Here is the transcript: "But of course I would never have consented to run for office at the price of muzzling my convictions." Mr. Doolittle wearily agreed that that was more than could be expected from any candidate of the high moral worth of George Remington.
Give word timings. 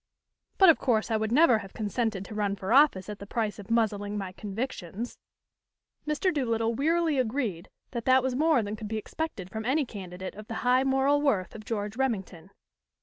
"But 0.57 0.69
of 0.69 0.79
course 0.79 1.11
I 1.11 1.17
would 1.17 1.31
never 1.31 1.59
have 1.59 1.75
consented 1.75 2.25
to 2.25 2.33
run 2.33 2.55
for 2.55 2.73
office 2.73 3.07
at 3.07 3.19
the 3.19 3.27
price 3.27 3.59
of 3.59 3.69
muzzling 3.69 4.17
my 4.17 4.31
convictions." 4.31 5.19
Mr. 6.07 6.33
Doolittle 6.33 6.73
wearily 6.73 7.19
agreed 7.19 7.69
that 7.91 8.05
that 8.05 8.23
was 8.23 8.33
more 8.33 8.63
than 8.63 8.75
could 8.75 8.87
be 8.87 8.97
expected 8.97 9.51
from 9.51 9.63
any 9.63 9.85
candidate 9.85 10.33
of 10.33 10.47
the 10.47 10.55
high 10.65 10.83
moral 10.83 11.21
worth 11.21 11.53
of 11.53 11.65
George 11.65 11.97
Remington. 11.97 12.49